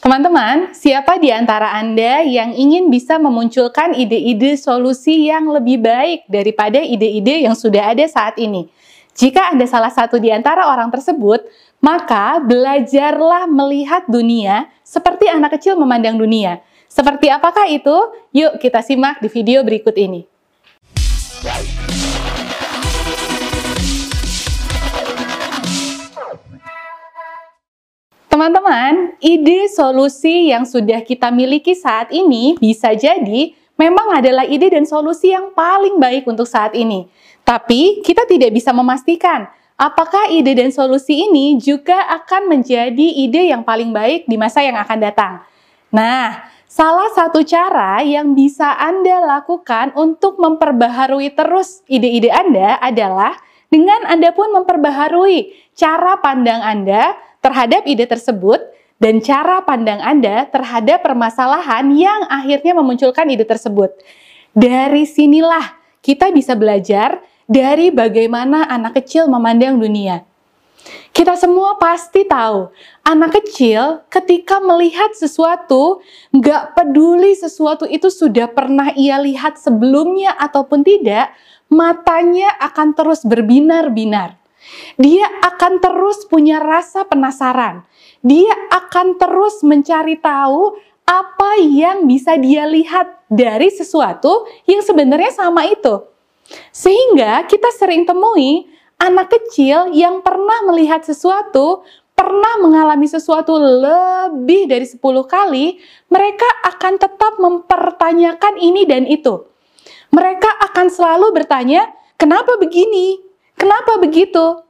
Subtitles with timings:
[0.00, 6.80] Teman-teman, siapa di antara Anda yang ingin bisa memunculkan ide-ide solusi yang lebih baik daripada
[6.80, 8.72] ide-ide yang sudah ada saat ini?
[9.12, 11.44] Jika Anda salah satu di antara orang tersebut,
[11.84, 16.64] maka belajarlah melihat dunia seperti anak kecil memandang dunia.
[16.88, 17.92] Seperti apakah itu?
[18.32, 20.24] Yuk kita simak di video berikut ini.
[28.40, 34.88] Teman-teman, ide solusi yang sudah kita miliki saat ini bisa jadi memang adalah ide dan
[34.88, 37.04] solusi yang paling baik untuk saat ini.
[37.44, 39.44] Tapi kita tidak bisa memastikan
[39.76, 44.80] apakah ide dan solusi ini juga akan menjadi ide yang paling baik di masa yang
[44.80, 45.44] akan datang.
[45.92, 53.36] Nah, salah satu cara yang bisa Anda lakukan untuk memperbaharui terus ide-ide Anda adalah
[53.68, 58.60] dengan Anda pun memperbaharui cara pandang Anda terhadap ide tersebut
[59.00, 63.96] dan cara pandang Anda terhadap permasalahan yang akhirnya memunculkan ide tersebut.
[64.52, 70.24] Dari sinilah kita bisa belajar dari bagaimana anak kecil memandang dunia.
[71.12, 72.72] Kita semua pasti tahu,
[73.04, 76.00] anak kecil ketika melihat sesuatu,
[76.32, 81.36] nggak peduli sesuatu itu sudah pernah ia lihat sebelumnya ataupun tidak,
[81.68, 84.39] matanya akan terus berbinar-binar.
[85.00, 87.84] Dia akan terus punya rasa penasaran.
[88.20, 90.76] Dia akan terus mencari tahu
[91.08, 96.06] apa yang bisa dia lihat dari sesuatu yang sebenarnya sama itu.
[96.70, 98.66] Sehingga kita sering temui
[99.00, 105.80] anak kecil yang pernah melihat sesuatu, pernah mengalami sesuatu lebih dari 10 kali,
[106.12, 109.48] mereka akan tetap mempertanyakan ini dan itu.
[110.12, 111.88] Mereka akan selalu bertanya,
[112.20, 113.29] kenapa begini?
[113.60, 114.64] Kenapa begitu?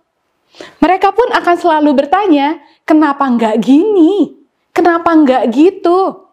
[0.82, 4.34] Mereka pun akan selalu bertanya, kenapa nggak gini?
[4.74, 6.26] Kenapa nggak gitu?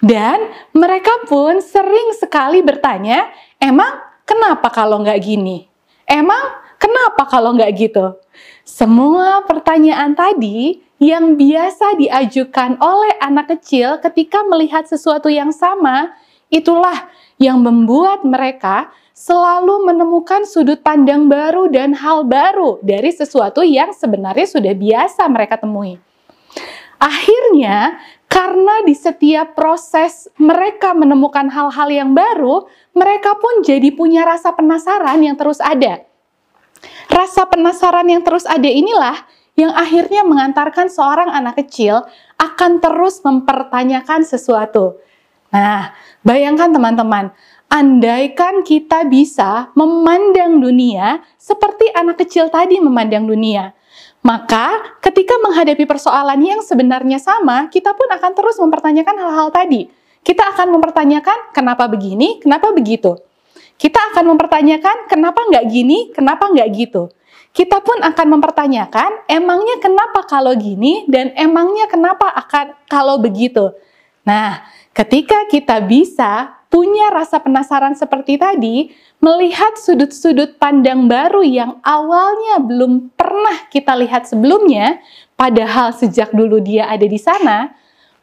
[0.00, 3.28] Dan mereka pun sering sekali bertanya,
[3.60, 5.68] emang kenapa kalau nggak gini?
[6.08, 8.16] Emang kenapa kalau nggak gitu?
[8.64, 16.16] Semua pertanyaan tadi yang biasa diajukan oleh anak kecil ketika melihat sesuatu yang sama,
[16.54, 17.10] itulah
[17.42, 24.46] yang membuat mereka selalu menemukan sudut pandang baru dan hal baru dari sesuatu yang sebenarnya
[24.46, 25.98] sudah biasa mereka temui.
[26.98, 27.98] Akhirnya,
[28.30, 35.22] karena di setiap proses mereka menemukan hal-hal yang baru, mereka pun jadi punya rasa penasaran
[35.22, 36.02] yang terus ada.
[37.10, 39.14] Rasa penasaran yang terus ada inilah
[39.54, 42.02] yang akhirnya mengantarkan seorang anak kecil
[42.40, 44.98] akan terus mempertanyakan sesuatu.
[45.54, 45.94] Nah,
[46.26, 47.30] bayangkan teman-teman,
[47.70, 53.70] andaikan kita bisa memandang dunia seperti anak kecil tadi memandang dunia,
[54.26, 59.86] maka ketika menghadapi persoalan yang sebenarnya sama, kita pun akan terus mempertanyakan hal-hal tadi.
[60.24, 63.20] Kita akan mempertanyakan kenapa begini, kenapa begitu.
[63.76, 67.12] Kita akan mempertanyakan kenapa nggak gini, kenapa nggak gitu.
[67.54, 73.70] Kita pun akan mempertanyakan emangnya kenapa kalau gini dan emangnya kenapa akan kalau begitu.
[74.24, 74.64] Nah,
[74.94, 78.90] ketika kita bisa punya rasa penasaran seperti tadi,
[79.22, 84.98] melihat sudut-sudut pandang baru yang awalnya belum pernah kita lihat sebelumnya,
[85.38, 87.74] padahal sejak dulu dia ada di sana,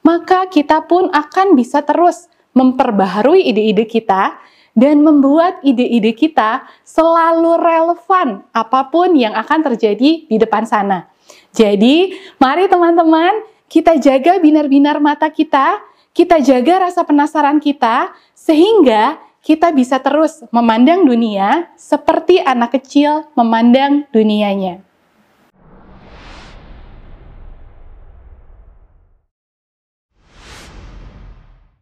[0.04, 4.36] maka kita pun akan bisa terus memperbaharui ide-ide kita
[4.76, 11.08] dan membuat ide-ide kita selalu relevan apa pun yang akan terjadi di depan sana.
[11.56, 15.80] Jadi, mari teman-teman, kita jaga binar-binar mata kita,
[16.12, 24.06] kita jaga rasa penasaran kita, sehingga kita bisa terus memandang dunia seperti anak kecil memandang
[24.14, 24.86] dunianya.